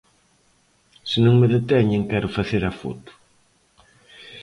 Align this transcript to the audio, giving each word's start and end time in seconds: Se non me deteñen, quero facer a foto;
Se 1.09 1.17
non 1.25 1.35
me 1.39 1.47
deteñen, 1.55 2.09
quero 2.11 2.33
facer 2.37 2.63
a 2.65 2.73
foto; 2.81 3.11